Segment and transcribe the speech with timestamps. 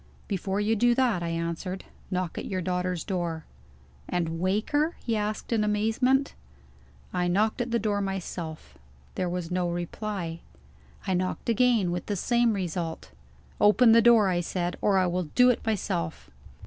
[0.27, 3.45] "Before you do that," I answered, "knock at your daughter's door."
[4.09, 6.33] "And wake her?" he asked in amazement.
[7.13, 8.79] I knocked at the door myself.
[9.13, 10.39] There was no reply.
[11.05, 13.11] I knocked again, with the same result.
[13.59, 16.31] "Open the door," I said, "or I will do it myself."